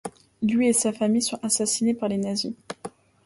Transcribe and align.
Lui 0.41 0.67
et 0.67 0.73
sa 0.73 0.91
famille 0.91 1.21
sont 1.21 1.37
assassinés 1.43 1.93
par 1.93 2.09
les 2.09 2.17
nazis. 2.17 2.55